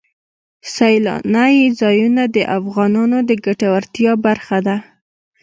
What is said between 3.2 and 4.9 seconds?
د ګټورتیا برخه ده.